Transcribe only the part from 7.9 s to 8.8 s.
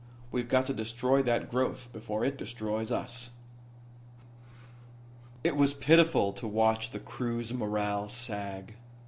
sag.